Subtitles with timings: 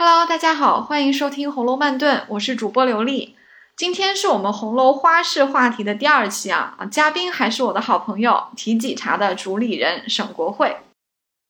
[0.00, 3.34] Hello，大家好，欢迎收听《红楼慢炖》，我是主播刘丽。
[3.76, 10.76] 今天是我们红楼花式话题的第二期啊啊，嘉宾还是我的好朋友提己茶的主理人沈国慧。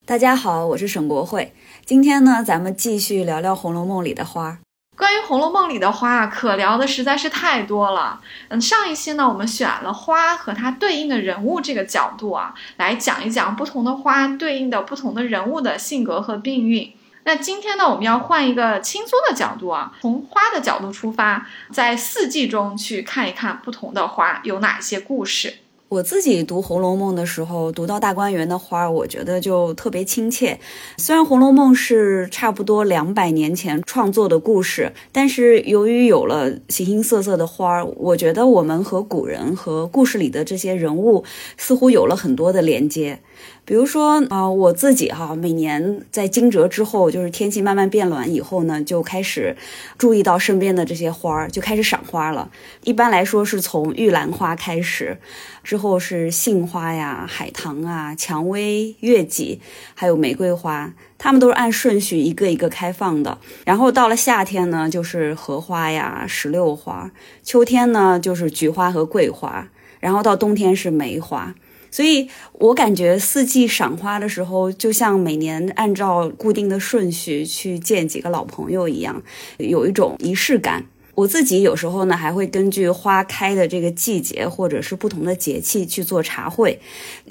[0.07, 1.53] 大家好，我是沈国慧。
[1.85, 4.59] 今天呢，咱们继续聊聊《红楼梦》里的花。
[4.97, 8.19] 关于《红楼梦》里的花，可聊的实在是太多了。
[8.49, 16.91] 嗯，上一期呢，我们选了花和它对应的人物这个角度啊，来讲一讲不同的花对应的不同的人物的性格和命运。
[17.29, 25.57] 那今天呢，我们要换一个轻松的角度啊，从花的角度出发，在四季中去看一看不同的花有哪些故事。
[25.91, 30.59] 我自己读《红楼梦》的时候，读到大观园的花，我觉得就特别亲切。
[30.97, 41.23] 虽然《红楼梦》是差不多两百年前创作的故事，但是由于有了形形色色的花，我觉得我们和古人和故事里的这些人物
[41.59, 43.21] 似乎有了很多的连接。
[43.65, 49.57] 比如说啊，我自己哈，每年在惊蛰之后，就是天气慢慢变暖以后呢，就开始
[49.99, 52.51] 注意到身边的这些花儿，就开始赏花了。
[52.85, 55.19] 一般来说是从玉兰花开始，
[55.63, 59.61] 之后是杏花呀、海棠啊、蔷薇、月季，
[59.95, 63.37] 还有玫瑰花，它们都是按顺序一个一个开放的。
[63.67, 67.11] 然后到了夏天呢，就是荷花呀、石榴花；
[67.43, 69.69] 秋天呢，就是菊花和桂花；
[70.01, 71.55] 然后到冬天是梅花。
[71.91, 79.23] 所以我感觉四季赏花的时候，就像每年按照固定的顺序去见几个老朋友一样，
[79.59, 80.85] 有一种仪式感。
[81.15, 86.79] 我自己有时候呢，还会根据花开的这个季节，或者是不同的节气去做茶会。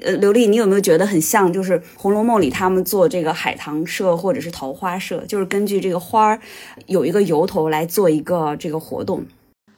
[0.03, 1.53] 呃，刘丽，你有没有觉得很像？
[1.53, 6.39] 就是《红楼梦》里他们做这个海棠社或者是桃花社，就是根据这个花儿
[6.88, 9.25] 有一个由头来做一个这个活动，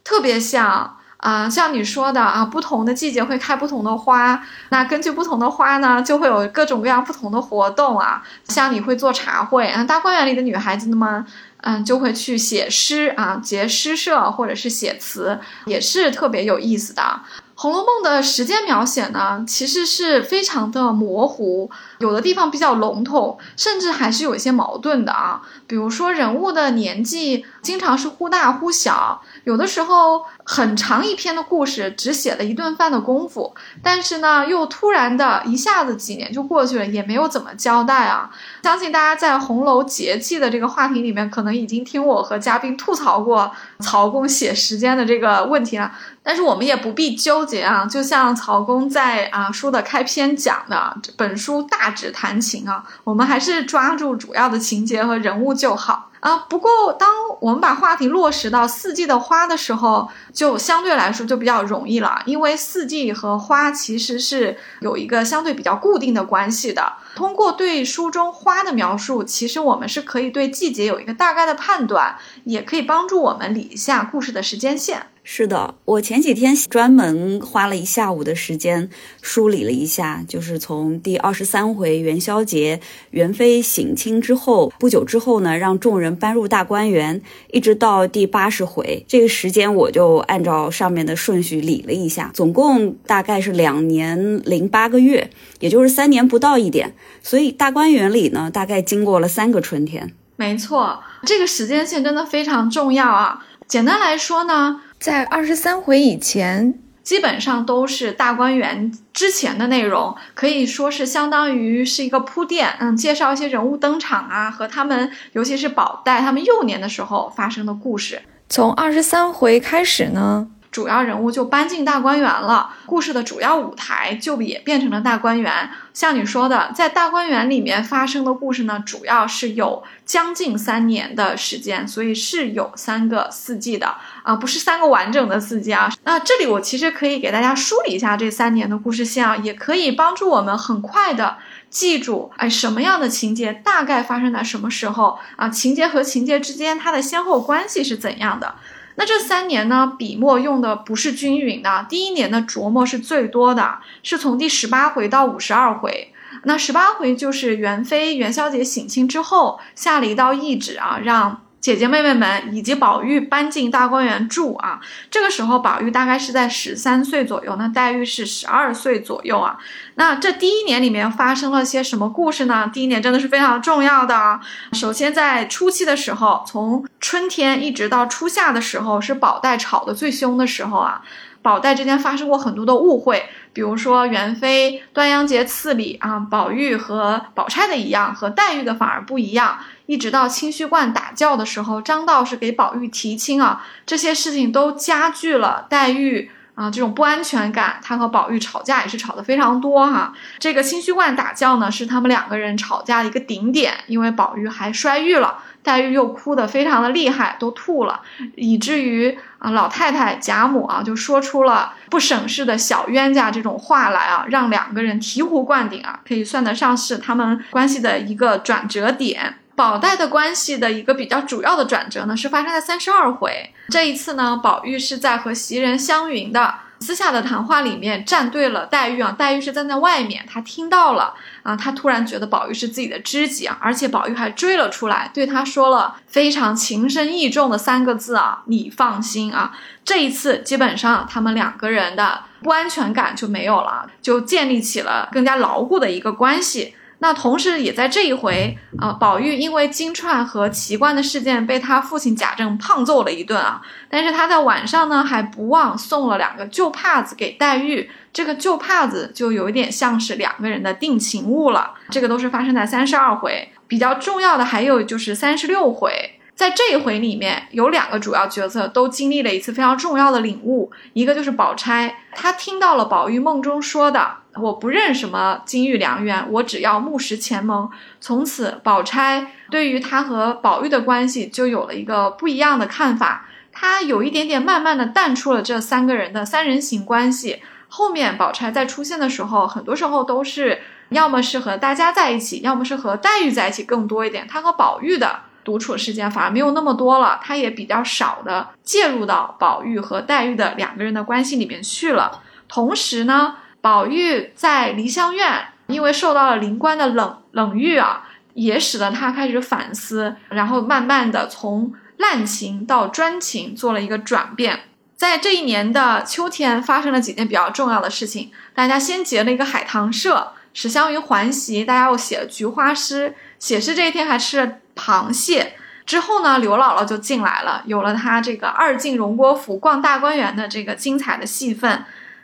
[0.03, 0.95] 特别像。
[1.19, 8.23] 啊，像你说的啊，不同的季节会开不同的花，那根据不同的花呢，就会有各种各样不同的活动啊。
[8.45, 11.25] 像你会做茶会，啊，大观园里的女孩子们，
[11.61, 17.01] 嗯，就会去写诗啊，结诗社或者是写词，也是特别有意思的。
[17.61, 25.41] 《红楼梦》的时间描写呢，其实是非常的模糊，有的地方比较笼统，甚至还是有一些矛盾的啊。
[25.67, 38.29] 比如说人物的年纪经常是忽大忽小，有的时候很长一篇的故事只写了一顿饭的功夫，但是呢，又突然的一下子几年就过去了，也没有怎么交代啊。
[38.61, 45.91] 相信大家在红楼节气的这个话题里面，可能已经听我和嘉宾吐槽过曹公写时间的这个问题了。
[46.21, 56.08] 但是我们也不必纠结啊，就像曹公在啊书的开篇讲的，这本书大指弹琴啊，我们还是抓住主要的情节和人物就好。
[56.19, 57.09] 啊，不过当
[57.39, 66.93] 我们把话题落实到四季的花的时候，就相对来说就比较容易了，因为四季和花其实是有一个相对比较固定的关系的。
[67.15, 75.07] 通过对书中花的描述，其实我们是可以对季节有一个大概的判断，也可以帮助我们理一下故事的时间线。
[75.31, 78.89] 是的，我前几天专门花了一下午的时间
[79.21, 82.81] 梳理了一下，就是从第二十三回元宵节，
[83.11, 95.29] 元妃省亲之后不久之后呢，让众人搬入大观园，一直到第八十回，这个时间我就按照上面的顺序理了一下，总共大概是两年零八个月，
[95.59, 100.11] 也就是三年不到一点，所以大观园里呢，大概经过了三个春天。
[100.37, 103.45] 没错，这个时间线真的非常重要啊。
[103.67, 104.81] 简单来说呢。
[104.99, 118.21] 在二十三回以前，基本上都是大观园之前的内容，可以说是相当于是一个铺垫，嗯，介绍一些人物登场啊，和他们，尤其是宝黛他们幼年的时候发生的故事。
[118.49, 120.49] 从二十三回开始呢。
[120.71, 125.69] 主要人物就搬进大观园了，故事的主要舞台就也变成了大观园。
[125.93, 135.91] 像你说的，在大观园里面发生的故事呢，主要是有将近三年的时间，所以是有三个四季的啊，不是三个完整的四季啊。
[136.03, 141.37] 那这里我其实可以给大家梳理一下这三年的故事线啊，也可以帮助我们很快的
[141.69, 145.49] 记住，哎，什么样的情节大概发生在什么时候啊？
[145.49, 148.53] 情节和情节之间它的先后关系是怎样的？
[148.95, 151.85] 那这三年呢，笔墨用的不是均匀的。
[151.89, 156.13] 第一年的琢磨是最多的，是从第十八回到五十二回。
[156.43, 161.41] 那十八回就是元妃元宵节省亲之后下了一道懿旨啊，让。
[161.61, 164.79] 姐姐妹妹们以及宝玉搬进大观园住啊，
[165.11, 169.57] 这个时候宝玉大概是在十三岁左右，那黛玉是十二岁左右啊。
[169.95, 172.69] 那这第一年里面发生了些什么故事呢？
[172.73, 174.39] 第一年真的是非常重要的啊。
[174.71, 181.01] 首先在初期的时候，从春天一直到初夏的时候，是宝黛吵得最凶的时候啊。
[181.41, 189.57] 宝黛之间发生过很多的误会，比如说元妃端阳节赐礼啊，宝玉和宝钗的一样，和黛玉的反而不一样。
[189.89, 196.29] 一直到清虚观打醮的时候，张道士给宝玉提亲啊，这些事情都加剧了黛玉。
[196.53, 200.13] 啊，这种不安全感，他和宝玉吵架也是吵得非常多哈。
[200.39, 208.01] 这个清虚观打醮呢，是他们两个人吵架的一个顶点，因为宝玉还摔玉了，黛玉又哭得非常的厉害，都吐了，
[208.35, 219.35] 以至于啊老太太贾母啊就说出了不省事的小冤家这种话来啊，让两个人醍醐灌顶啊，可以算得上是他们关系的一个转折点。
[219.59, 223.53] 宝黛的关系的一个比较主要的转折呢，是发生在三十二回。
[223.67, 229.13] 这一次呢，宝玉是在和袭人湘云的私下的谈话里面站对了黛玉啊。
[229.19, 231.13] 黛玉是站在外面，她听到了
[231.43, 239.51] 啊，她突然觉得宝玉是自己的知己啊，而且宝玉还追了出来，对她说了非常情深意重的三个字啊：“你放心啊。”
[239.83, 246.75] 这一次基本上他们两个人的不安全感就没有了，就建立起了更加牢固的一个关系。
[247.01, 261.73] 那同时，也在这一回啊，宝玉因为金钏和奇观的事件被他父亲贾政胖揍了一顿啊，但是他在晚上呢还不忘送了两个旧帕子给黛玉，这个旧帕子就有一点像是两个人的定情物了。
[261.89, 266.15] 这个都是发生在三十二回，比较重要的还有就是三十六回。
[266.35, 274.09] 在这一回里面，有两个主要角色都经历了一次非常重要的领悟，一个就是宝钗，她听到了宝玉梦中说的
[274.41, 277.69] “我不认什么金玉良缘，我只要木石前盟”。
[277.99, 287.41] 从此，宝钗对于她和宝玉的关系就有了一个不一样的看法，她有一点点慢慢的淡出了这三个人的三人行关系。
[287.67, 294.27] 后面宝钗在出现的时候，很多时候都是要么是和大家在一起，要么是和黛玉在一起更多一点。
[294.27, 295.21] 她和宝玉的。
[295.41, 302.21] 独处时间反而没有那么多了，他也比较少的介入到宝玉和黛玉的两个人的关系里面去了。
[302.47, 314.61] 同时呢，宝玉在梨香院因为受到了灵官的冷冷遇啊，也使得他开始反思，然后慢慢的从滥情到专情做了一个转变。
[314.95, 318.31] 在这一年的秋天，发生了几件比较重要的事情。
[318.53, 323.15] 大家先结了一个海棠社，史湘云还席，大家又写了菊花诗。
[323.37, 324.53] 写诗这一天还吃了。
[324.79, 331.83] 螃蟹之后呢，刘姥姥就进来了，有了她这个二进荣国府逛大观园的这个精彩的戏份。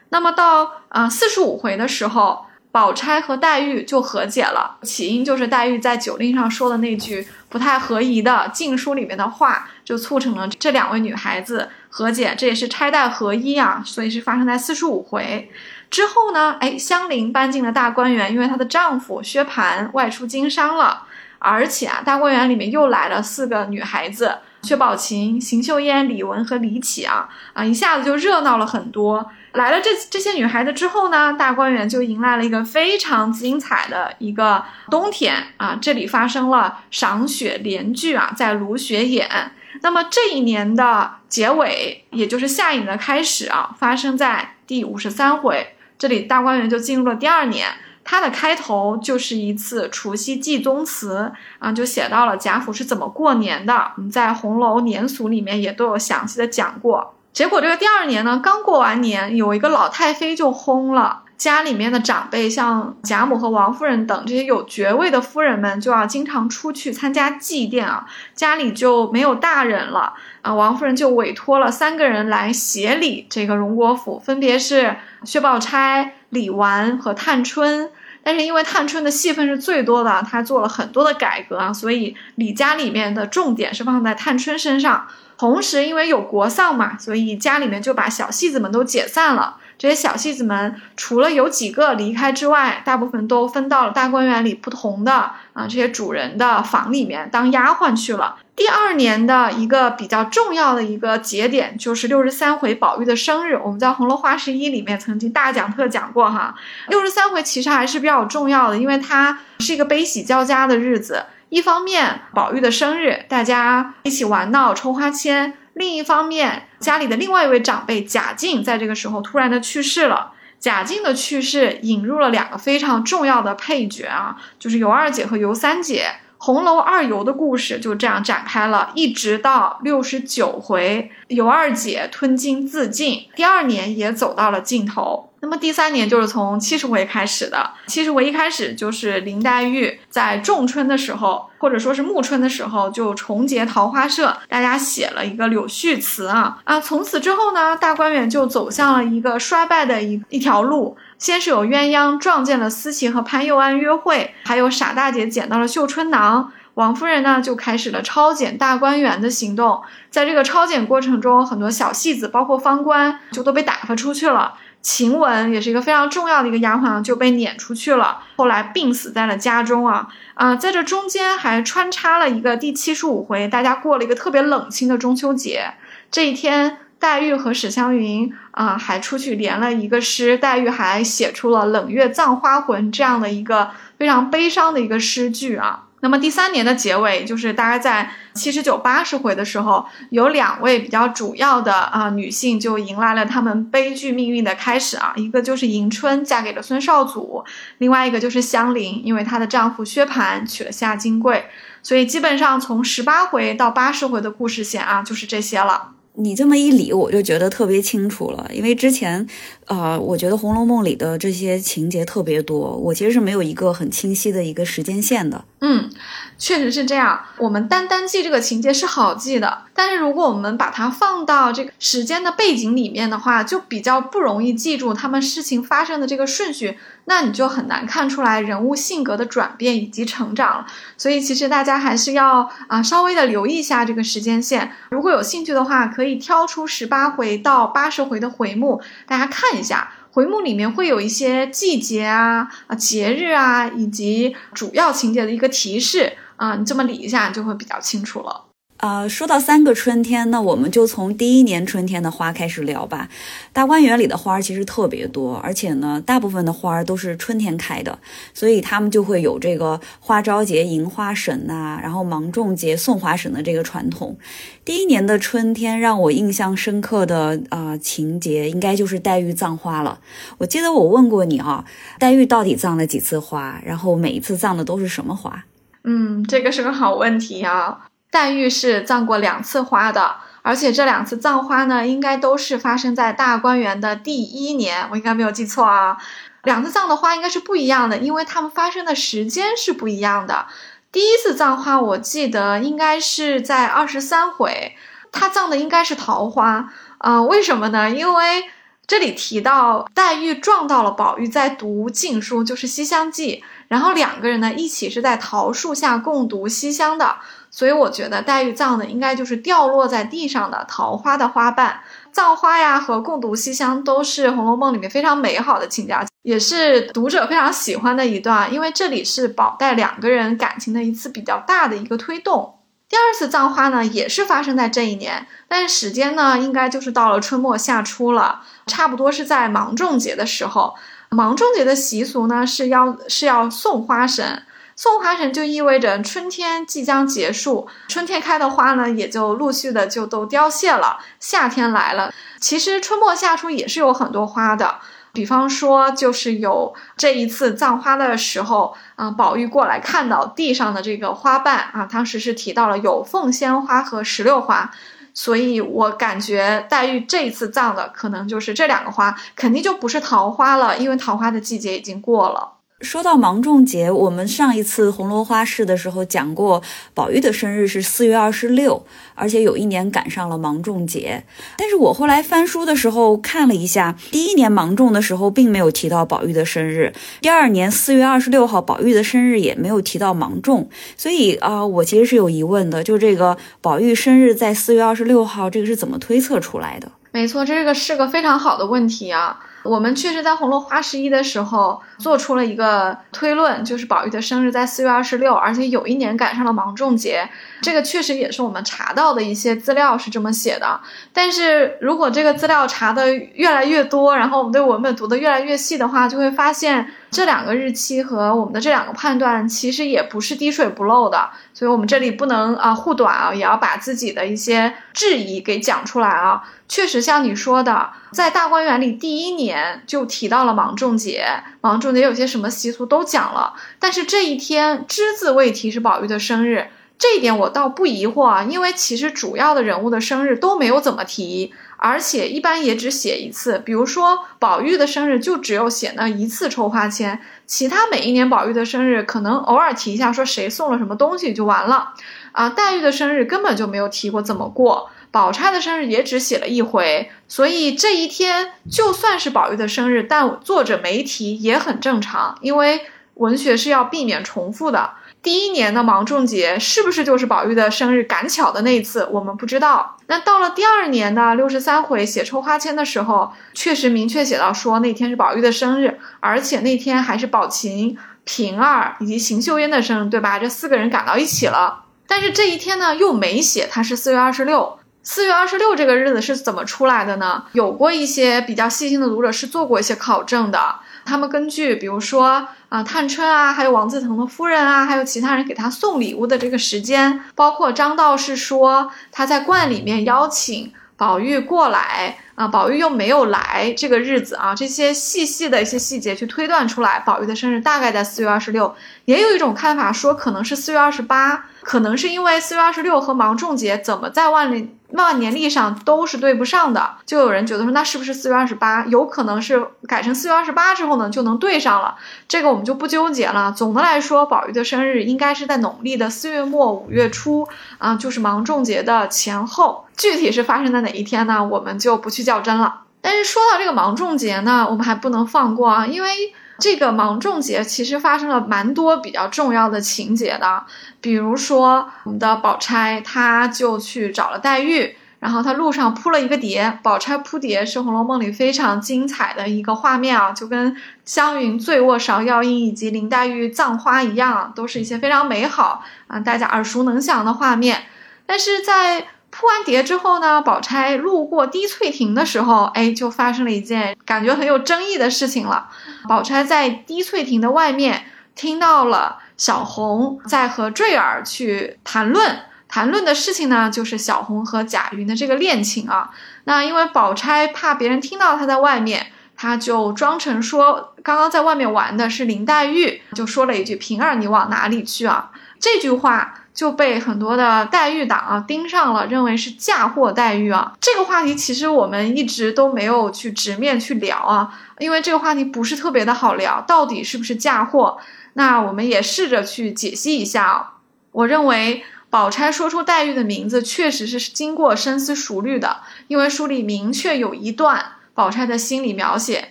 [0.10, 12.36] 那么到呃四十五回的时候，宝钗和黛玉就和解了，起因就是黛玉在酒令上说的那句不太合宜的禁书里面的话，就促成了这两位女孩子和解。
[12.38, 15.50] 这也是钗黛合一啊，所以是发生在四十五回
[15.90, 16.58] 之后呢。
[16.60, 21.04] 哎，香菱搬进了大观园，因为她的丈夫薛蟠外出经商了。
[21.40, 29.30] 而且啊，大观园里面又来了四个女孩子：薛宝琴、邢岫烟、李玟和李绮啊啊，一下子就热闹了很多。
[29.56, 35.78] 来了这这些女孩子之后呢，大观园就迎来了一个非常精彩的一个冬天啊！
[35.82, 39.52] 这里发生了赏雪联句啊，在芦雪眼。
[39.82, 45.76] 那么这一年的结尾，也就是夏影的开始啊，发生在第五十三回。
[45.98, 47.68] 这里大观园就进入了第二年。
[48.08, 53.94] 它的开头就是一次除夕祭宗祠啊，就写到了贾府是怎么过年的。
[53.98, 57.16] 我们在红楼年俗里面也都有详细的讲过。
[57.36, 70.14] 结果这个第二年呢，刚过完年，有一个老太妃就轰了，家里面的长辈像贾母和王夫人等这些有爵位的夫人们，就要经常出去参加祭奠啊，家里就没有大人了
[70.44, 70.54] 啊。
[70.54, 76.14] 王夫人就委托了三个人来协理这个荣国府，分别是薛宝钗。
[76.30, 77.90] 李纨和探春，
[78.22, 85.08] 但是因为探春的戏份是最多的，她做了很多的改革啊，所以李家里面的重点是放在探春身上。
[85.38, 89.58] 同时，因为有国丧嘛，所以家里面就把小戏子们都解散了。
[89.78, 98.38] 这些小戏子们除了有几个离开之外，大部分都分到了大观园里不同的啊这些主人的房里面当丫鬟去了。
[98.56, 106.56] 第二年的一个比较重要的一个节点就是六十三回宝玉的生日，我们在《红楼花十一》里面曾经大讲特讲过哈。
[106.88, 111.26] 六十三回其实还是比较重要的，因为它是一个悲喜交加的日子。
[111.56, 120.34] 一方面，宝玉的生日，大家一起玩闹抽花签；另一方面，家里的另外一位长辈贾静在这个时候突然的去世了。
[120.60, 126.08] 贾静的去世引入了两个非常重要的配角啊，就是尤二姐和尤三姐。
[126.38, 135.32] 红楼二尤的故事就这样展开了，一直到六十九回，尤二姐吞金自尽，第二年也走到了尽头。
[135.46, 137.70] 那么第三年就是从七十回开始的。
[137.86, 146.82] 七十回一开始就是林黛玉在仲春的时候，或者说是暮春的时候，就重结桃花社，大家写了一个柳絮词啊啊。
[146.82, 150.98] 从此之后呢，大观园就走向了一个衰败的一一条路。
[151.20, 156.52] 先是有鸳鸯撞见了思琪和潘佑安约会，还有傻大姐捡到了绣春囊。
[156.74, 159.82] 王夫人呢就开始了抄检大观园的行动。
[160.10, 164.56] 在这个抄检过程中，很多小戏子，包括方官，就都被打发出去了。
[164.86, 170.56] 晴雯也是一个非常重要的一个丫鬟，就被撵出去了，后来病死在了家中啊啊！
[170.56, 175.74] 在这中间还穿插了一个第七十五回，大家过了一个特别冷清的中秋节。
[176.12, 185.85] 这一天，黛玉和史湘云啊还出去连了一个诗，黛玉还写出了“冷月葬花魂”这样的一个非常悲伤的一个诗句啊。
[186.06, 197.44] 那么第三年的结尾，就是大概在七十九、八十回的时候，有两位比较主要的啊女性就迎来了她们悲剧命运的开始啊，一个就是迎春嫁给了孙绍祖，
[197.80, 201.46] 另外一个就是香菱，因为她的丈夫薛蟠娶了夏金桂，
[201.82, 205.94] 所以基本上从十八回到八十回的故事线啊，就是这些了。
[206.18, 208.50] 你这么一理，我就觉得特别清楚了。
[208.54, 209.28] 因为之前，
[209.68, 215.44] 呃，我觉得《红楼梦》里的这些情节特别多，我其实是没有一个很清晰的一个时间线的。
[215.68, 215.90] 嗯，
[216.38, 217.20] 确实是这样。
[217.38, 226.78] 我们单单记这个情节是好记的，但是如果我们把它放到这个时间的背景里面的话，就比较不容易记住他们事情发生的这个顺序。
[227.06, 230.68] 那你就很难看出来人物性格的转变以及成长了，
[230.98, 234.72] 所以其实大家还是要啊稍微的留意一下这个时间线。
[234.90, 248.46] 如果有兴趣的话，可以挑出十八回到八十回的回目，大家看一下，回目里面会有一些季节啊、啊节日啊以及主要情节的一个提示啊，你这么理一下就会比较清楚了。
[248.78, 253.08] 呃，说到三个春天，那我们就从第一年春天的花开始聊吧。
[253.54, 257.98] 大观园里的花其实特别多，而且呢，大部分的花都是春天开的，
[258.34, 264.18] 所以他们就会有这个花朝节迎花神呐，然后芒种节送花神的这个传统。
[264.66, 270.00] 第一年的春天让我印象深刻的啊情节，应该就是黛玉葬花了。
[270.38, 271.64] 我记得我问过你啊，
[271.98, 273.60] 黛玉到底葬了几次花？
[273.66, 275.46] 然后每一次葬的都是什么花？
[275.86, 277.88] 嗯，这个是个好问题啊。
[278.16, 285.98] 黛玉是葬过两次花的，而且这两次葬花呢，应该都是发生在大观园的第一年，我应该没有记错啊。
[286.44, 290.46] 两次葬的花应该是不一样的，因为它们发生的时间是不一样的。
[290.94, 294.78] 第一次葬花，我记得应该是在二十三回，
[295.12, 297.22] 他葬的应该是桃花啊？
[297.22, 297.90] 为什么呢？
[297.90, 298.46] 因为
[298.88, 307.18] 这里提到黛玉撞到了宝玉在读禁书，就是《西厢记》，然后两个人呢一起是在桃树下共读《西厢》的。
[307.56, 311.80] 所以我觉得黛玉葬的应该就是掉落在地上的桃花的花瓣，
[312.12, 318.54] 葬花呀和共读西厢都是《红楼梦》里面非常美好的情节，也是读者非常喜欢的一段。
[318.54, 322.60] 因为这里是宝黛两个人感情的一次比较大的一个推动。
[322.90, 330.76] 第二次葬花呢，也是发生在这一年，但是时间呢，应该就是到了春末夏初了，差不多是在芒种节的时候。
[331.10, 334.44] 芒种节的习俗呢，是要是要送花神。
[334.76, 341.00] 送花神就意味着春天即将结束，春天开的花呢，也就陆续的就都凋谢了。
[341.20, 344.80] 夏天来了，其实春末夏初也是有很多花的，
[345.14, 354.70] 比方说就是有这一次葬花的时候，啊，宝玉过来看到地上的这个花瓣啊，当时是提到了有凤仙花和石榴花，
[355.14, 362.55] 所以我感觉黛玉这一次葬的可能就是这两个花，肯定就不是桃花了，因为桃花的季节已经过了。
[362.82, 366.62] 说到芒种节，我们上一次红楼花市的时候讲过，
[366.94, 371.24] 宝玉的生日是四月二十六，而且有一年赶上了芒种节。
[371.58, 386.92] 但是我后来翻书的时候看了一下，第一年芒种的时候并没有提到宝玉的生日，第二年四月二十六号宝玉的生日也没有提到芒种，所以啊，我其实是有疑问的，就这个宝玉生日在四月二十六号，这个是怎么推测出来的？
[387.14, 389.45] 没错，这个是个非常好的问题啊。
[389.66, 397.28] 我们确实在红楼花十一的时候做出了一个推论，就是宝玉的生日在四月二十六，而且有一年赶上了芒种节，
[397.62, 400.80] 这个确实也是我们查到的一些资料是这么写的。
[401.12, 411.30] 但是如果这个资料查的越来越多，然后我们对文本读的越来越细的话，就会发现这两个日期和我们的这两个判断其实也不是滴水不漏的。
[411.56, 416.44] 所以我们这里不能啊护短啊，也要把自己的一些质疑给讲出来啊。
[416.68, 421.26] 确实像你说的，在大观园里第一年就提到了芒种节，
[421.62, 431.54] 芒种节有些什么习俗都讲了，但是这一天只字未提是宝玉的生日，这一点我倒不疑惑啊，因为其实主要的人物的生日都没有怎么提。
[431.88, 433.62] 而且一般也只写一次。
[433.64, 441.94] 比如说宝玉的生日就只有写那一次抽花签，其他每一年宝玉的生日可能偶尔提一下说谁送了什么东西就完了。
[442.32, 452.82] 啊，黛玉的生日根本就没有提过怎么过，宝钗的生日也只写了一回，所以这一天就算是宝玉的生日，但作者没提也很正常，因为
[453.14, 454.94] 文学是要避免重复的。
[455.26, 459.98] 第一年的芒种节是不是就是宝玉的生日赶巧的那一次，我们不知道。
[460.06, 470.38] 那到了第二年的六十三回写抽花签的时候，确实明确写到说那天是宝玉的生日，而且那天还是宝琴、平儿以及邢岫烟的生日，对吧？
[470.38, 471.86] 这四个人赶到一起了。
[472.06, 474.78] 但是这一天呢，又没写它是四月二十六。
[475.02, 477.46] 四月二十六这个日子是怎么出来的呢？
[477.54, 480.76] 有过一些比较细心的读者是做过一些考证的。
[481.06, 498.76] 他们根据比如说啊，探春啊，还有王字腾的夫人啊，还有其他人给他送礼物的这个时间，包括张道士说他在观里面邀请宝玉过来啊，宝玉又没有来这个日子啊，这些细细的一些细节去推断出来，宝玉的生日大概在四月二十六。
[499.06, 501.46] 也有一种看法说可能是四月二十八。
[501.66, 508.86] 可能是因为四月二十六和芒种节怎么在万历万年历上都是对不上的，就有人觉得说那是不是四月二十八？
[508.86, 511.96] 有可能是改成四月二十八之后呢就能对上了，
[512.28, 513.52] 这个我们就不纠结了。
[513.52, 517.48] 总的来说，宝玉的生日应该是在农历的四月末五月初
[517.80, 519.86] 啊，就是芒种节的前后。
[519.98, 521.44] 具体是发生在哪一天呢？
[521.44, 522.82] 我们就不去较真了。
[523.00, 526.34] 但是说到这个芒种节呢，我们还不能放过啊，因为。
[526.58, 530.64] 这个芒种节其实发生了蛮多比较重要的情节的，
[531.02, 547.84] 比如说我们的宝钗，她就去找了黛玉，然后她路上铺了一个蝶，宝钗扑蝶是《红楼梦》里非常精彩的一个画面啊，就跟湘云醉卧芍药阴以及林黛玉葬花一样，都是一些非常美好啊，大家耳熟能详的画面。
[548.26, 555.70] 但是在铺完蝶之后呢，宝钗路过滴翠亭的时候，哎，就发生了一件感觉很有争议的事情了。
[556.08, 566.12] 宝钗在滴翠亭的外面听到了小红在和坠儿去谈论，谈论的事情呢，就是小红和贾云的这个恋情啊。
[566.46, 576.36] 那因为宝钗怕别人听到她在外面，她就装成说刚刚在外面玩的是林黛玉，就说了一句：“平儿，你往哪里去啊？”这句话。
[576.56, 580.74] 就被很多的黛玉党啊盯上了，认为是嫁祸黛玉啊。
[580.80, 587.98] 这个话题其实我们一直都没有去直面去聊啊，因为这个话题不是特别的好聊，到底是不是嫁祸？
[588.34, 590.72] 那我们也试着去解析一下啊。
[591.12, 599.50] 我认为宝钗说出黛玉的名字，确实是经过深思熟虑的，因为书里明确有一段宝钗的心理描写。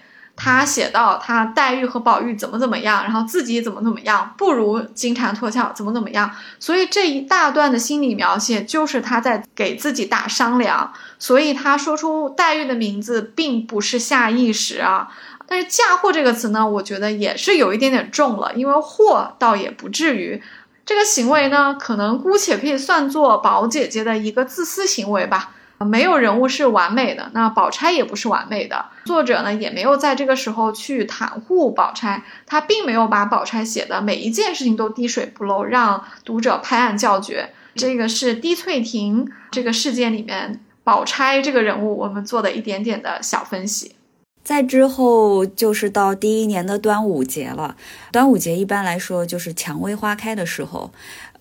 [0.36, 6.30] 他写到他黛玉和宝玉怎么怎么样，然后自己怎么怎么样，不如金蝉脱壳，怎么怎么样。
[6.58, 10.92] 所以这一大段的心理描写就是他在给自己打商量。
[11.18, 15.08] 所以他说出黛玉的名字并不是下意识啊。
[15.46, 20.42] 但是嫁祸这个词呢，我觉得也是有一点点重了，因为祸倒也不至于。
[20.86, 25.52] 这个行为呢，可能姑且可以算作宝姐姐的一个自私行为吧。
[25.84, 28.86] 没有人物是完美的，那宝钗也不是完美的。
[29.04, 37.50] 作者呢也没有在这个时候去袒护宝钗，他并没有把宝钗写的每一件事情都滴水不漏，让读者拍案叫绝。
[37.74, 43.94] 这个是滴翠亭这个事件里面宝钗这个人物，我们做的一点点的小分析。
[44.42, 47.76] 再之后就是到第一年的端午节了，
[48.12, 50.90] 端午节一般来说就是蔷薇花开的时候。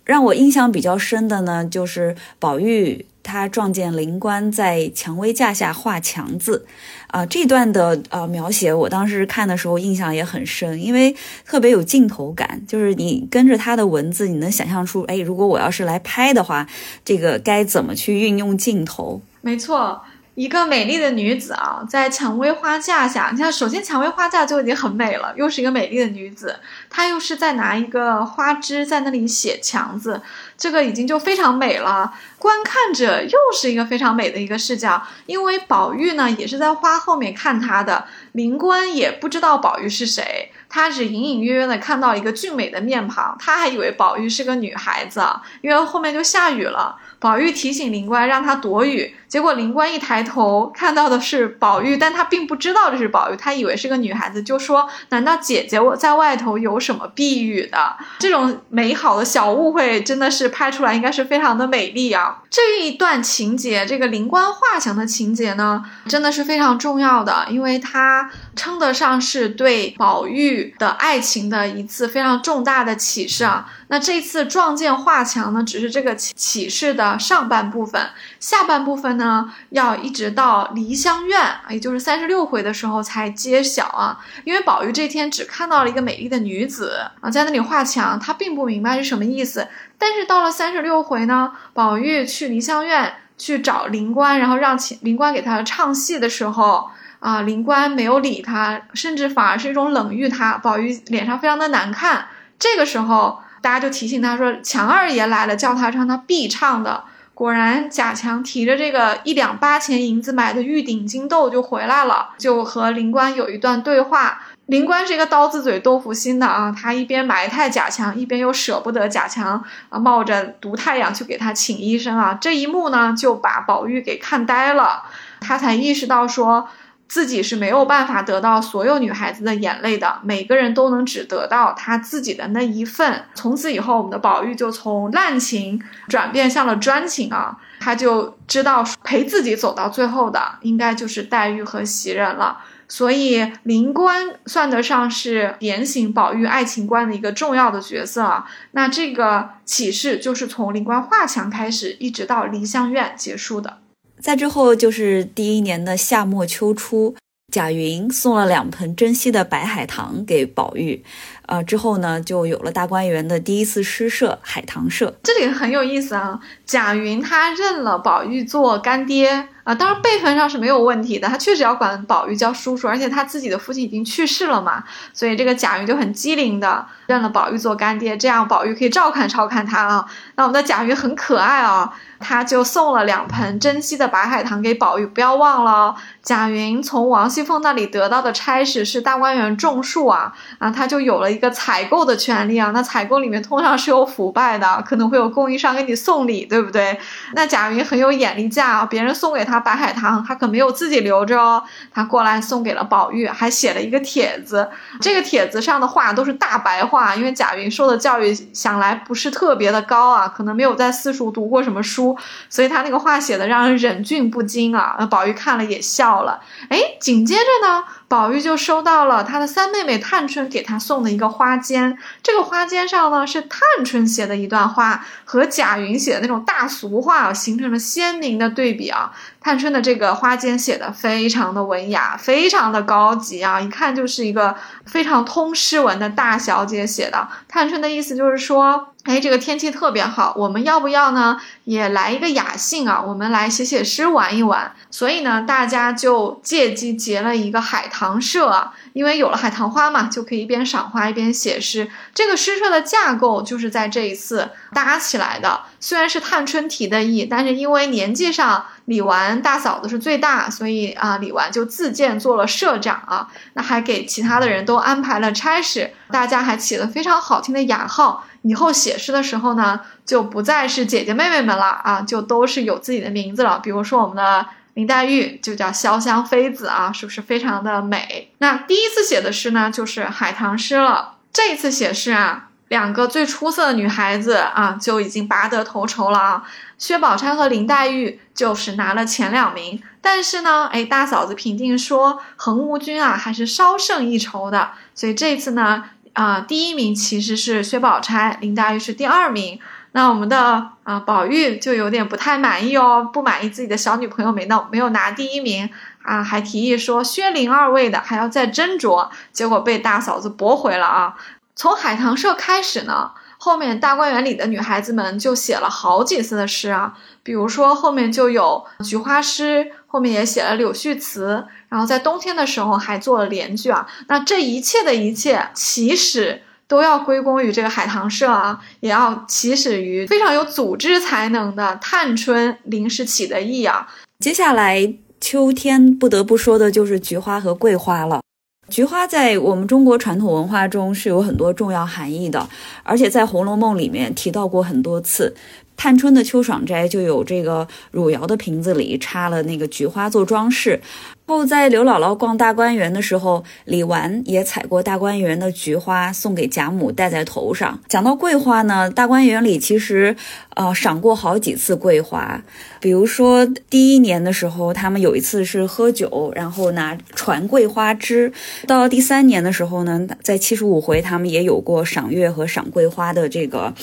[0.05, 6.65] 让我印象比较深的呢，就是宝玉他撞见灵官在蔷薇架下画墙字，
[7.07, 16.67] 啊，这段的呃描写，我当时看的时候印象也很深，因为特别有镜头感，就是你跟着他的文字，你能想象出，哎，如果我要是来拍的话，
[17.05, 19.21] 这个该怎么去运用镜头？
[19.41, 20.01] 没错。
[20.35, 26.59] 一个美丽的女子啊，在蔷薇花架下，你看，首先蔷薇花架就已经很美了，又是一个美丽的女子，
[26.89, 30.19] 她又是在拿一个花枝在那里写墙字，
[30.57, 32.13] 这个已经就非常美了。
[32.37, 45.23] 观看者又是一个非常美的一个视角，因为宝玉呢也是在花后面看他的，灵官也不知道宝玉是谁，他只隐隐约约的看到一个俊美的面庞，他还以为宝玉是个女孩子，
[45.61, 46.95] 因为后面就下雨了。
[47.19, 62.39] 宝玉提醒灵官让他躲雨，结果灵官一抬头看到的是宝玉，但他并不知道这是宝玉，他以为是个女孩子，就说：“难道姐姐我在外头有什么避雨的？”这种美好的小误会真的是拍出来应该是非常的美丽啊！
[62.49, 73.67] 这一段情节，这个灵官画墙的情节呢，真的是非常重要的，因为它称得上是对宝玉的爱情的一次非常重大的启示啊。
[73.87, 84.19] 那这次撞见画墙呢，只是这个启启示的上半部分，下半部分呢，要一直到梨香院，也就是三十六回的时候才揭晓啊。
[84.43, 89.67] 因为宝玉这天只看到了一个美丽的女子啊，在那里画墙，他并不明白是什么意思。
[89.97, 96.89] 但是到了三十六回呢，宝玉去梨香院去找灵官，然后让灵官给他唱戏的时候。
[97.23, 100.57] 啊，灵官没有理他，甚至反而是一种冷遇他。
[100.57, 102.27] 宝玉脸上非常的难看。
[102.59, 114.41] 这个时候，大家就提醒他说：“强二爷来了，叫他唱他必唱的。”果然，贾强提着这个一两八钱银子买的玉鼎金豆就回来了，就和灵官有一段对话。
[114.65, 122.33] 灵官是一个刀子嘴豆腐心的啊，他一边埋汰贾强，一边又舍不得贾强啊，冒着毒太阳去给他请医生啊。
[122.33, 125.03] 这一幕呢，就把宝玉给看呆了，
[125.39, 126.67] 他才意识到说。
[127.13, 133.25] 自己是没有办法得到所有女孩子的眼泪的，每个人都能只得到他自己的那一份。
[133.35, 142.57] 从此以后，我们的宝玉就从滥情转变向了专情啊，他就知道陪自己走到最后的应该就是黛玉和袭人了。
[142.87, 148.49] 所以灵官算得上是点醒宝玉爱情观的一个重要的角色啊。
[148.71, 153.77] 那这个启示就是从灵官画墙开始，一直到梨香院结束的。
[154.23, 157.13] 再之后就是第一年的夏末秋初，
[157.51, 161.03] 贾云送了两盆珍稀的白海棠给宝玉。
[161.45, 165.13] 呃，之后呢，就有了大观园的第一次诗社海棠社。
[165.23, 180.05] 这里很有意思啊，贾云他认了宝玉做干爹啊，当然辈分上是没有问题的，他确实要管宝玉叫叔叔，而且他自己的父亲已经去世了嘛，所以这个贾云就很机灵的认了宝玉做干爹，这样宝玉可以照看照看他啊。
[180.35, 191.32] 那我们的贾云很可爱啊，他就送了两盆珍稀的白海棠给宝玉，不要忘了，贾云从王熙凤那里得到的差事是大观园种树啊，啊，他就有了。
[191.33, 196.97] 一个采购的权利啊，那采购里面通常是有腐败的，可能会有供应商给你送礼，对不对？
[197.33, 204.69] 那贾云很有眼力价啊，别人送给他白海棠，他可没有自己留着哦，他过来送给了宝玉，还写了一个帖子。
[205.01, 212.17] 这个帖子上的话都是大白话，因为贾云受的教育想来不是特别的高啊，可能没有在私塾读过什么书，
[212.49, 214.97] 所以他那个话写的让人忍俊不禁啊。
[215.09, 216.39] 宝玉看了也笑了。
[216.69, 217.83] 哎，紧接着呢？
[218.13, 229.11] 宝玉就收到了他的三妹妹探春给他送的一个花笺，这个花笺上呢是探春写的一段话，和贾云写的那种大俗话形成了鲜明的对比啊。
[229.41, 237.27] 探春的这个花笺写的非常的文雅，非常的高级啊，一看就是一个非常通诗文的大小姐写的。
[237.47, 238.89] 探春的意思就是说。
[239.03, 241.37] 哎，这个天气特别好，我们要不要呢？
[241.65, 244.71] 也来一个雅兴啊，我们来写写诗，玩一玩。
[244.89, 251.89] 所以呢，大家就借机结了一个海棠社啊，因为有了海棠花嘛，就可以一边赏花一边写诗。
[252.13, 255.61] 这个诗社的架构就是在这一次搭起来的。
[255.79, 263.27] 虽然是探春提的意，但是因为年纪上李纨大嫂子是最大，所以啊，李纨就自荐做了社长啊。
[263.53, 268.25] 那还给其他的人都安排了差事，大家还起了非常好听的雅号。
[268.43, 273.59] 以后写诗的时候呢，就不再是姐姐妹妹们了啊，就都是有自己的名字了。
[273.59, 278.31] 比如说我们的林黛玉就叫潇湘妃子啊，是不是非常的美？
[278.39, 281.15] 那第一次写的诗呢，就是海棠诗了。
[281.31, 286.43] 这一次写诗啊，两个最出色的女孩子啊，就已经拔得头筹了啊。
[286.77, 294.71] 薛宝钗和林黛玉就是拿了前两名，但是呢，哎，大嫂子评定说恒芜君啊，还是稍胜一筹的。
[294.95, 295.85] 所以这次呢。
[296.13, 299.59] 啊，第一名其实是薛宝钗，林黛玉是第二名。
[299.93, 305.69] 那我们的啊宝玉就有点不太满意哦，不满意自己的小女朋友没到没有拿第一名
[306.03, 311.15] 啊，还提议说薛林二位的还要再斟酌，结果被大嫂子驳回了啊。
[311.55, 313.11] 从海棠社开始呢。
[313.37, 323.85] 后面大观园里的女孩子们就写了好几次的诗啊，比如说后面就有菊花诗，后面也写了柳絮词，然后在冬天的时候还做了联句啊。
[324.07, 333.87] 那这一切的一切，其实都要归功于这个海棠社啊，也要起始于非常有组织才能的探春临时起的意啊。
[334.19, 338.21] 接下来秋天不得不说的就是菊花和桂花了。
[338.69, 342.47] 菊花在我们中国传统文化中是有很多重要含义的，
[342.83, 345.35] 而且在《红楼梦》里面提到过很多次。
[345.75, 350.79] 探春的秋爽斋就有这个汝窑的瓶子里插了那个菊花做装饰。
[351.25, 357.79] 后在刘姥姥逛大观园的时候，李纨也采过大观园的菊花送给贾母戴在头上。
[357.87, 360.15] 讲到桂花呢，大观园里其实
[360.55, 362.43] 呃赏过好几次桂花，
[362.81, 368.29] 比如说第一年的时候，他们有一次是喝酒，然后拿传桂花枝；
[368.67, 373.73] 到第三年的时候呢，在七十五回他们也有过赏月和赏桂花的这个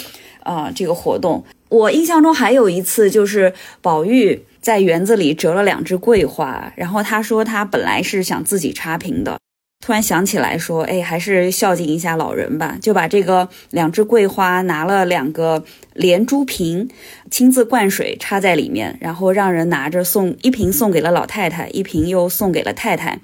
[0.45, 1.45] 呃这个活动。
[1.69, 4.45] 我印象中还有一次就是宝玉。
[4.61, 9.39] 在园子里折了两只桂花，然后他说他本来是想自己插瓶的，
[9.83, 16.87] 突然想起来说，哎，还是孝敬一下老人吧，就把这个两只桂花拿了两个连珠瓶，
[17.31, 23.19] 亲自灌水插在里面，然后让人拿着送一瓶送给了老太太，一瓶又送给了太太。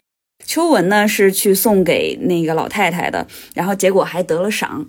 [0.46, 4.86] 秋文呢是去送给那个老太太的，然后结果还得了赏。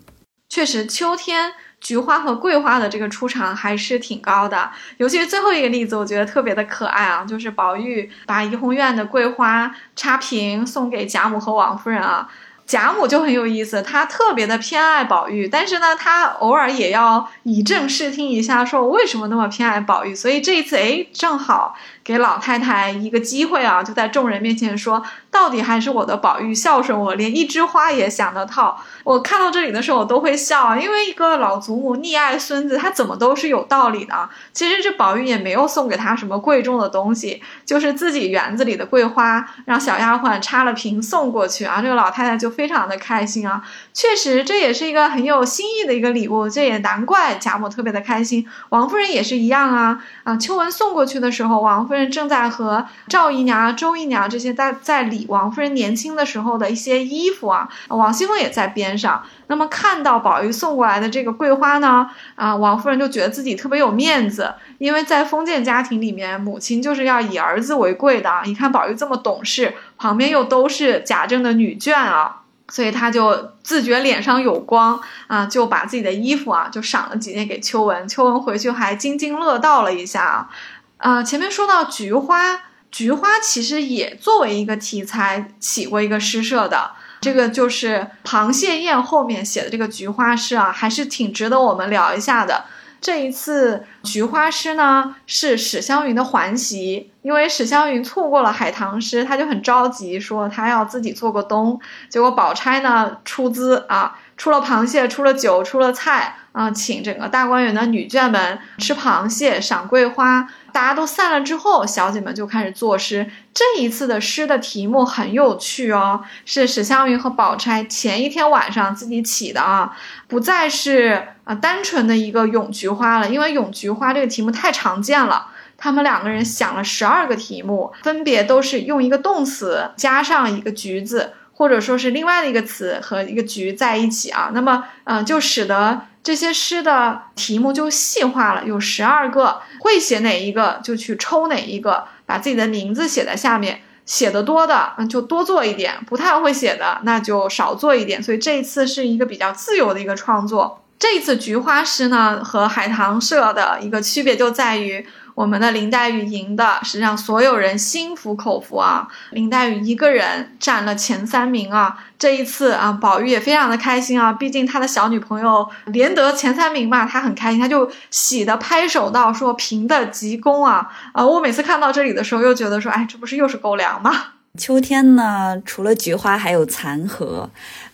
[0.47, 1.51] 确实，秋天。
[1.79, 12.27] 菊花和桂花的这个出场还是挺高的，尤其是最后一个例子，我觉得特别的可爱啊，就是宝玉把怡红院的桂花插瓶送给贾母和王夫人啊。
[12.65, 20.13] 贾母就很有意思，她特别的偏爱宝玉，但是呢，她偶尔也要以正视听一下，说我为什么那么偏爱宝玉。
[20.13, 28.81] 所以这一次，哎，正好给老太太一个机会啊，就在众人面前说，到底还是我的宝玉孝顺我，连一枝花也想得套。
[29.03, 34.29] 我看到这里的时候，我都会笑，因为一个老祖母溺爱孙子，他怎么都是有道理的。
[34.53, 41.81] 其实这宝玉也没有送给他什么贵重的东西，就是自己园子里的桂花，让小丫鬟插了瓶送过去啊。
[41.81, 43.61] 这个老太太就非常的开心啊。
[43.93, 48.47] 确实，这也是一个很有心意的一个礼物，这也难怪贾母特别的开心。
[48.69, 50.37] 王夫人也是一样啊啊！
[50.37, 57.69] 秋文送过去的时候，王夫人正在和赵姨娘、周姨娘这些在在理王夫人年轻的时候的一些衣服啊。
[57.87, 58.97] 王熙凤也在边。
[58.97, 68.41] 上，那么看到宝玉送过来的这个桂花呢，啊，王夫人就觉得自己特别有面子，因为在封建家庭里面，母亲就是要以儿子为贵的。
[68.45, 78.07] 你看宝玉这么懂事，旁边又都是贾政的女眷啊，所以他就自觉脸上有光啊，就把自己的衣服啊就赏了几件给秋文。
[78.07, 80.49] 秋文回去还津津乐道了一下啊。
[80.97, 86.91] 啊，前面说到菊花，菊花其实也作为一个题材起过一个诗社的。
[87.19, 92.65] 这个就是螃蟹宴后面写的这个菊花诗啊，还是挺值得我们聊一下的。
[92.99, 101.79] 这一次菊花诗呢，是史湘云的环席，因为史湘云错过了海棠诗，他就很着急，说他要自己做个东。
[102.09, 110.47] 结果宝钗呢出资啊，出了螃蟹，出了酒，出了菜啊，请整个大观园的女眷们吃螃蟹，赏桂花。
[110.77, 113.25] 大家都散了之后，小姐们就开始作诗。
[113.51, 125.47] 这一次的诗的题目很有趣哦，是史湘云和宝钗前一天晚上自己起的啊，不再是啊单纯的一个咏菊花了，因为咏菊花这个题目太常见了。
[125.77, 134.51] 他们两个人想了十二个题目，分别都是用一个动词加上一个橘子，或者说是另外的一个词和一个菊在一起啊。
[134.53, 136.03] 那么，嗯，就使得。
[136.27, 143.79] 这些诗的题目就细化了，有十二个，会写哪一个就去抽哪一个，把自己的名字写在下面。
[144.05, 148.21] 写的多的，嗯，就多做一点；不太会写的，那就少做一点。
[148.21, 150.83] 所以这一次是一个比较自由的一个创作。
[150.99, 155.07] 这一次菊花诗呢，和海棠社的一个区别就在于。
[155.37, 159.07] 我们的林黛玉赢的，是让所有人心服口服啊！
[159.29, 161.95] 林黛玉一个人占了前三名啊！
[162.17, 174.11] 这一次啊，宝玉也非常的开心啊，毕竟他的小女朋友连得前三名嘛，他很开心，他就喜的拍手道：“说平的极功啊！”啊，我每次看到这里的时候，又觉得说，哎，这不是又是狗粮吗？
[174.57, 177.49] 秋天呢，除了菊花，还有残荷。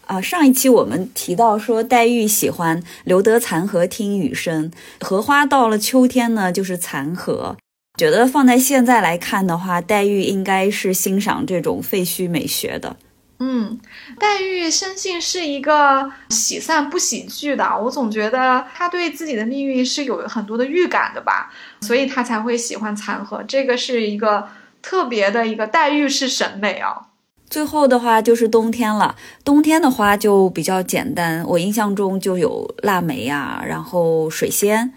[0.06, 7.56] 啊，上一期我们提到说，黛玉喜欢留得残荷听雨声，荷花到了秋天呢，就是残荷。
[7.98, 12.98] 觉得放在现在来看的话，黛玉应该是欣赏这种废墟美学的。
[13.40, 13.80] 嗯，
[14.20, 23.44] 黛玉生性是一个喜散不喜聚的，我总觉得她对自己的命运是有很多的预感的吧，所以她才会喜欢残荷。
[23.44, 24.48] 这个是一个
[24.84, 27.08] 特别的一个黛玉式审美啊。
[27.50, 34.92] 最后的话就是冬天了，冬天的花就比较简单，我印象中就有腊梅呀，然后水仙，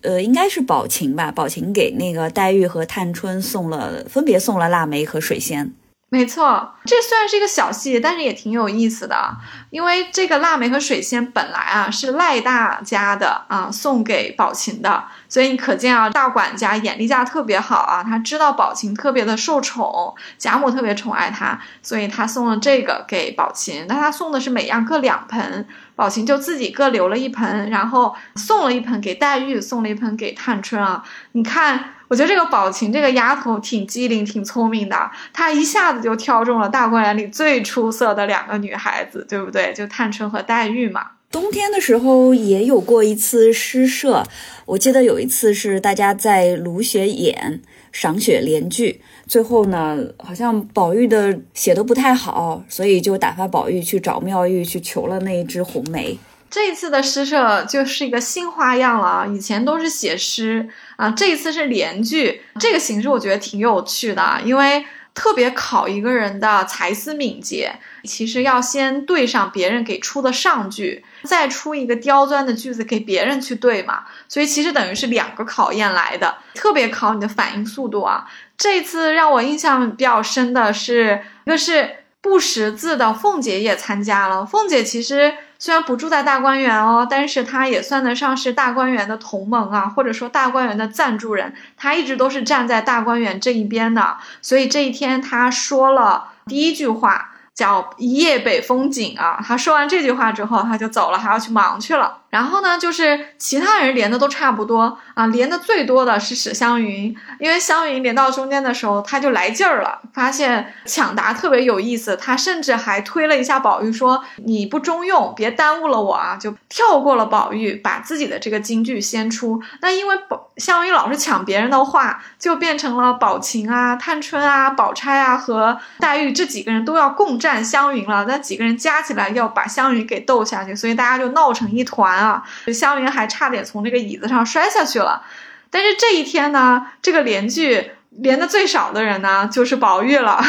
[0.00, 5.72] 呃，应该是宝琴吧，宝琴给那个黛玉和探春送了，分别送了腊梅和水仙。
[6.10, 9.36] 没错，这虽然是一个小细节，但是也挺有意思的。
[9.68, 23.84] 因为这个腊梅和水仙本来啊是赖大家的啊，送给宝琴的，所以你可见啊，大管家眼力架特别好啊，他知道宝琴特别的受宠，贾母特别宠爱他，所以他送了这个给宝琴。
[23.86, 31.04] 那他送的是每样各两盆，宝琴就自己各留了一盆，然后送了一盆给黛玉，送了一盆给探春啊。
[31.32, 31.96] 你看。
[32.08, 39.72] 我觉得这个宝琴这个丫头挺机灵、挺聪明的，她一下子就挑中了大观园里最出色的两个女孩子，对不对？
[39.74, 41.06] 就探春和黛玉嘛。
[41.30, 44.24] 冬天的时候也有过一次诗社，
[44.64, 47.60] 我记得有一次是大家在芦雪演
[47.92, 56.18] 赏雪联句，最后呢，好像宝玉的写的不太好，所以就打发宝玉去找妙玉去求了那一枝红梅。
[56.50, 59.26] 这一次的诗社就是一个新花样了啊！
[59.26, 67.78] 以前都是写诗啊，这一次是联句，这个形式我觉得挺有趣的，因为特别考一个人的才思敏捷。
[68.04, 74.04] 其实要先对上别人给出的上句，再出一个刁钻的句子给别人去对嘛。
[74.26, 78.26] 所以其实等于是两个考验来的，特别考你的反应速度啊！
[78.56, 85.34] 这次让我印象比较深的是，一个是不识字的凤姐也参加了，凤姐其实。
[85.58, 94.16] 虽然不住在大观园哦，但是他也算得上是大观园的同盟啊，或者说大观园的赞助人，他一直都是站在大观园这一边的。
[94.40, 97.32] 所以这一天他说了第一句话。
[97.58, 99.42] 叫一夜北风景啊！
[99.44, 102.18] 他说完这句话之后，他就走了，还要去忙去了。
[102.30, 119.62] 然后呢，就是其他人连的都差不多啊，连的最多的是史湘云，因为湘云连到中间的时候，他就来劲儿了，发现抢答特别有意思，他甚至还推了一下宝玉，说你不中用，别耽误了我啊，就跳过了宝玉，把自己的这个金句先出。
[119.80, 132.17] 那因为宝湘云老是抢别人的话，就变成了宝琴啊、探春啊、宝钗啊和黛玉这几个人都要共战湘云了，那几个人加起来要把湘云给斗下去，所以大家就闹成一团。
[132.18, 135.22] 啊，湘云还差点从这个椅子上摔下去了。
[135.70, 140.42] 但是这一天呢，这个连句连的最少的人呢，就是宝玉了。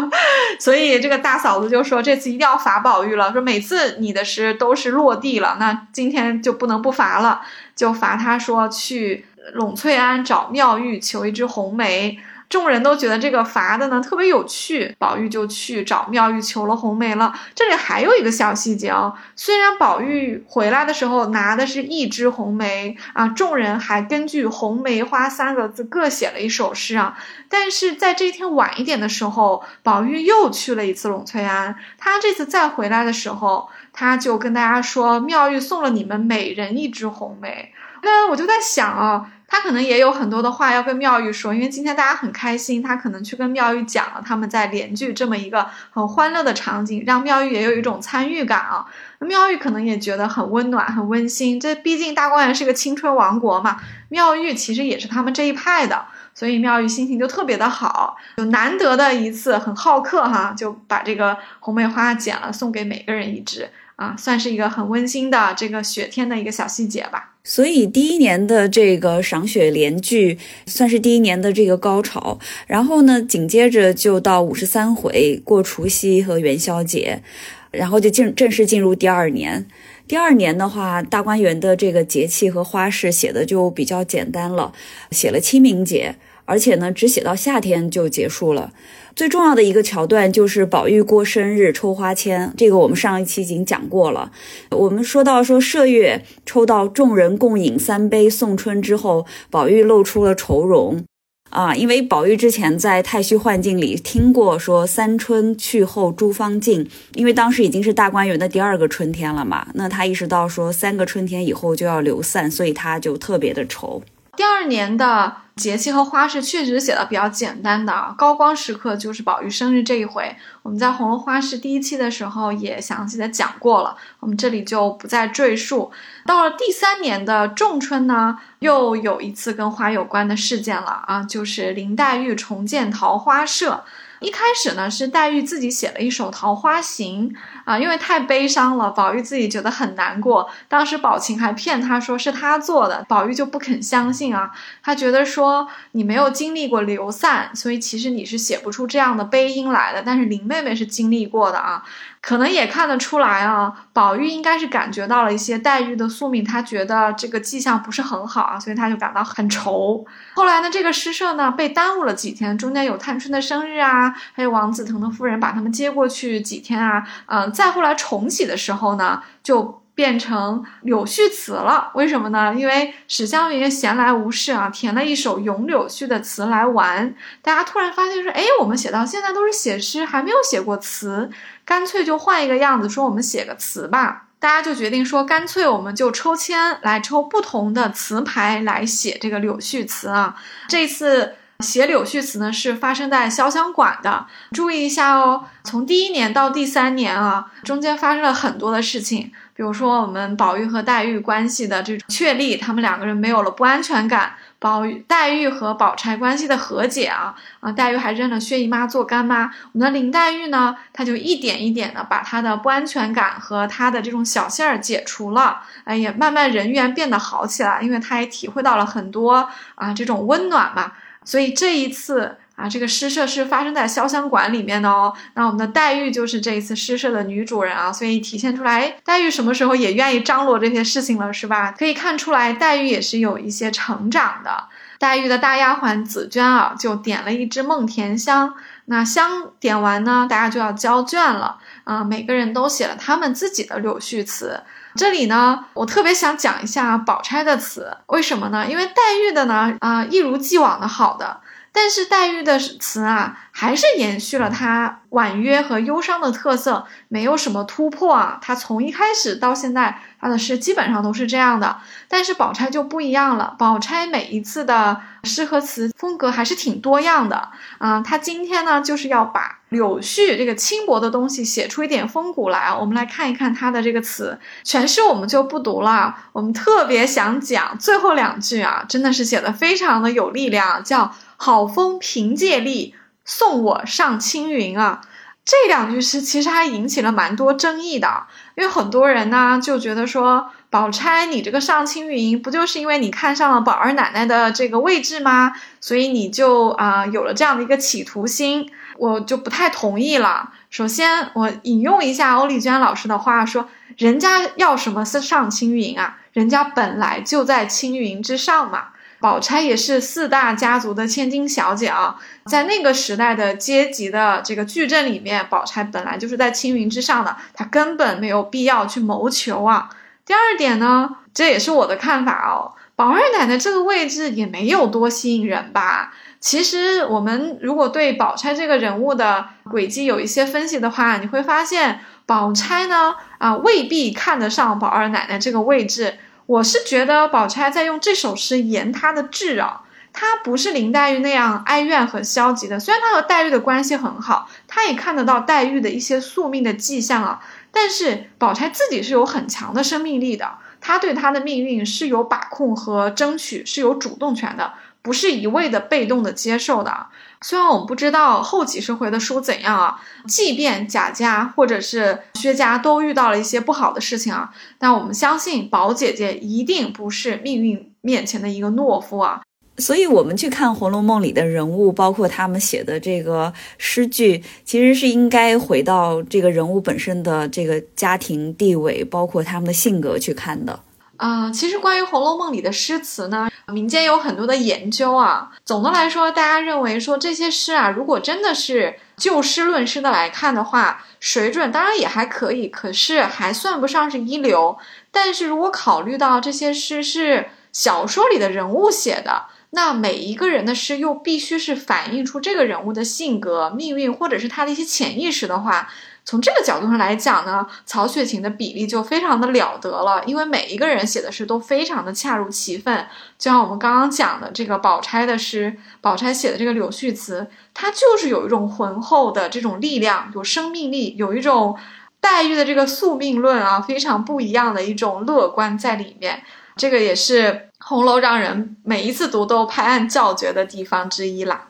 [0.60, 3.32] 所以这个大嫂子就说，这次一定要罚宝玉了。
[3.32, 7.40] 说每次你的诗都是落地了，那今天就不能不罚了，
[7.74, 12.18] 就罚他说去栊翠庵找妙玉求一枝红梅。
[12.48, 17.34] 众人都觉得这个罚的呢特别有趣，宝玉就去找妙玉求了红梅了。
[17.54, 31.76] 这里还有一个小细节哦，虽然宝玉回来的时候拿的是一枝红梅啊，众人还根据“红梅花”三个字各写了一首诗啊，但是在这一天晚一点的时候，宝玉又去了一次栊翠庵。
[31.98, 39.32] 他这次再回来的时候，他就跟大家说：“妙玉送了你们每人一枝红梅。”那我就在想啊。
[39.48, 48.84] 他可能也有很多的话要跟妙玉说，因为今天大家很开心，他可能去跟妙玉讲了他们在联句这么一个很欢乐的场景，让妙玉也有一种参与感啊。
[49.20, 51.58] 妙玉可能也觉得很温暖、很温馨。
[51.58, 53.78] 这毕竟大观园是个青春王国嘛，
[54.08, 56.04] 妙玉其实也是他们这一派的，
[56.34, 67.34] 所以妙玉心情就特别的好，就难得的一次很好客哈，就把这个红梅花剪了送给每个人一支啊，算是一个很温馨的这个雪天的一个小细节吧。
[67.42, 77.22] 所以第一年的这个赏雪联句算是第一年的这个高潮，然后呢，紧接着就到五十三回过除夕和元宵节，
[77.70, 79.66] 然后就进正式进入第二年。
[80.08, 84.72] 第二年的话，大观园的这个节气和花式写的就比较简单了，
[85.10, 88.72] 写了清明节，而且呢，只写到夏天就结束了。
[89.14, 94.30] 最重要的一个桥段就是宝玉过生日抽花签，这个我们上一期已经讲过了。
[94.70, 101.02] 我们说到说麝月抽到众人共饮三杯送春之后，宝玉露出了愁容
[101.48, 114.02] 啊，因为宝玉之前在太虚幻境里听过说三春去后诸芳尽，因为当时已经是大观园的第二个春天了嘛，那他意识到说三个春天以后就要流散，所以他就特别的愁。
[114.36, 120.36] 第二年的节气和花式确实写的比较简单的，高光时刻就是宝玉生日这一回。
[120.62, 125.90] 我们在《红楼花市》第一期的时候也详细的讲过了，我们这里就不再赘述。
[126.26, 133.84] 到了第三年的仲春呢，又有一次跟花有关的事件了啊，就是林黛玉重建桃花社。
[134.20, 137.30] 一开始呢，是黛玉自己写了一首《桃花行》
[137.64, 140.48] 啊，因为太悲伤了，宝玉自己觉得很难过。
[140.68, 144.50] 当时宝琴还骗他说是他做的，宝玉就不肯相信啊。
[144.82, 150.02] 他觉得说你没有经历过流散，所以其实你是写不出这样的悲音来的。
[150.04, 151.84] 但是林妹妹是经历过的啊。
[152.26, 160.04] 可能也看得出来啊，宝玉应该是感觉到了一些黛玉的宿命，他觉得这个迹象不是很好啊，所以他就感到很愁。
[160.34, 169.85] 后来呢，这个诗社呢被耽误了几天，中间有探春的生日啊，还有王子腾的夫人把他们接过去几天啊，嗯，再后来重启的时候呢，就。
[169.96, 172.54] 变成柳絮词了，为什么呢？
[172.54, 177.14] 因为史湘云闲来无事啊，填了一首咏柳絮的词来玩。
[177.40, 181.30] 大家突然发现说，哎，我们写到现在都是写诗，还没有写过词，
[181.64, 184.24] 干脆就换一个样子，说我们写个词吧。
[184.38, 190.36] 大家就决定说，干脆我们就抽签来抽不同的词牌来写这个柳絮词啊。
[190.68, 194.26] 这次写柳絮词呢，是发生在潇湘馆的。
[194.52, 199.32] 注意一下哦，从第一年到第三年啊，中间发生了很多的事情。
[199.56, 209.50] 比如说，我们宝玉和黛玉关系的这种确立，他们两个人没有了不安全感；宝玉、黛玉和宝钗关系的和解啊啊，黛玉还认了薛姨妈做干妈。
[209.72, 220.92] 我们的林黛玉呢，她就一点一点的把她的不安全感和她的这种小性儿解除了，哎，也慢慢人缘变得好起来，因为她也体会到了很多啊这种温暖嘛。
[221.24, 222.36] 所以这一次。
[222.56, 225.12] 啊，这个诗社是发生在潇湘馆里面的哦。
[225.34, 231.72] 那我们的黛玉就是这一次诗社的女主人啊，所以体现出来，黛玉什么时候也愿意张罗这些事情了，是吧？
[231.78, 234.64] 可以看出来，黛玉也是有一些成长的。
[234.98, 238.54] 黛玉的大丫鬟紫娟啊，就点了一支梦田香。
[238.86, 242.02] 那香点完呢，大家就要交卷了啊。
[242.02, 244.62] 每个人都写了他们自己的柳絮词。
[244.94, 248.66] 这里呢，我特别想讲一下宝钗的词，为什么呢？
[248.66, 248.92] 因为黛
[249.22, 251.40] 玉的呢，啊，一如既往的好的。
[251.78, 258.38] 但是黛玉的词啊，还是延续了她婉约和忧伤的特色，没有什么突破啊。
[258.40, 261.76] 她从一开始到现在，她的诗基本上都是这样的。
[262.08, 268.00] 但是宝钗就不一样了，宝钗每一次的诗和词风格还是挺多样的啊。
[268.00, 272.74] 她今天呢，就是要把柳絮这个轻薄的东西写出一点风骨来啊。
[272.74, 276.16] 我们来看一看她的这个词全诗，我们就不读了。
[276.32, 281.14] 我们特别想讲最后两句啊，真的是写的非常的有力量，叫。
[281.36, 285.00] 好风凭借力，送我上青云啊！
[285.44, 288.26] 这两句诗其实还引起了蛮多争议的，
[288.56, 295.52] 因为很多人呢就觉得说，宝钗你这个上青云，不就是因为你看上了宝二奶奶的这个位置吗？
[295.80, 298.68] 所以你就啊有了这样的一个企图心，
[298.98, 300.50] 我就不太同意了。
[300.68, 306.18] 首先，我引用一下欧丽娟老师的话说：“人家要什么是上青云啊？
[306.32, 308.88] 人家本来就在青云之上嘛。”
[309.18, 319.88] 宝钗也是四大家族的千金小姐啊，在那个时代的阶级的这个矩阵里面，宝钗本来就是在青云之上的，她根本没有必要去谋求啊。
[320.24, 326.12] 第二点呢，这也是我的看法哦，宝二奶奶这个位置也没有多吸引人吧。
[326.38, 336.18] 其实我们如果对宝钗这个人物的轨迹有一些分析的话，你会发现，宝钗呢啊未必看得上宝二奶奶这个位置。
[336.46, 339.82] 我是觉得宝钗在用这首诗言她的挚啊，
[340.12, 342.78] 她不是林黛玉那样哀怨和消极的。
[342.78, 347.40] 虽然她和黛玉的关系很好，她也看得到黛玉的一些宿命的迹象啊，
[347.72, 354.74] 但是宝钗自己是有很强的生命力的，她对她的命运是有把控和争取，是有主动权的。
[355.06, 357.06] 不是一味的被动的接受的。
[357.42, 364.50] 虽然我们不知道后几十回的书怎样啊，即便贾家或者是薛家都遇到了一些不好的事情啊，
[364.80, 369.42] 但我们相信宝姐姐一定不是命运面前的一个懦夫啊。
[369.78, 380.80] 所以，我们去看《红楼梦》里的人物，包括他们写的这个诗句，其实是应该回到这个人物本身的这个家庭地位，包括他们的性格去看的。
[381.18, 385.50] 啊，其实关于《红楼梦》里的诗词呢，民间有很多的研究啊。
[385.64, 394.78] 总的来说，大家认为说这些诗啊，如果真的是就诗论诗的来看的话，水准当然也还可以，可是还算不上是一流。
[395.10, 405.88] 但是如果考虑到这些诗是小说里的人物写的，那每一个人的诗又必须是反映出这个人物的性格、命运，或者是他的一些潜意识的话。
[406.26, 413.06] 从这个角度上来讲呢，曹雪芹的比例就非常的了得了，因为每一个人写的诗都非常的恰如其分。
[413.38, 421.78] 就像我们刚刚讲的这个宝钗的诗，宝钗写的这个柳絮词，它就是有一种浑厚的这种力量，有生命力，有一种
[422.20, 426.42] 黛玉的这个宿命论啊，非常不一样的一种乐观在里面。
[426.74, 431.68] 这个也是红楼让人每一次读都拍案叫绝的地方之一啦。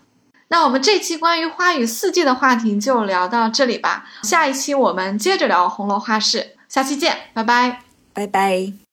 [0.48, 7.80] 那我们这期关于花与四季的话题就聊到这里吧，下一期我们接着聊红楼花市，下期见，拜拜，
[8.12, 8.85] 拜拜。